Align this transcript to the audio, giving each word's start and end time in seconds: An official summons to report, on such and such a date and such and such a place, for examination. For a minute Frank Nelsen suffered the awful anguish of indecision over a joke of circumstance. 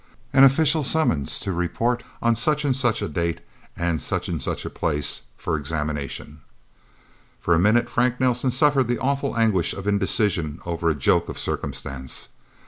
An 0.33 0.43
official 0.43 0.83
summons 0.83 1.39
to 1.41 1.51
report, 1.51 2.03
on 2.23 2.33
such 2.33 2.65
and 2.65 2.75
such 2.75 3.03
a 3.03 3.07
date 3.07 3.39
and 3.77 4.01
such 4.01 4.27
and 4.27 4.41
such 4.41 4.65
a 4.65 4.69
place, 4.71 5.21
for 5.37 5.55
examination. 5.55 6.41
For 7.39 7.53
a 7.53 7.59
minute 7.59 7.87
Frank 7.87 8.19
Nelsen 8.19 8.49
suffered 8.49 8.87
the 8.87 8.97
awful 8.97 9.37
anguish 9.37 9.75
of 9.75 9.85
indecision 9.85 10.59
over 10.65 10.89
a 10.89 10.95
joke 10.95 11.29
of 11.29 11.37
circumstance. 11.37 12.29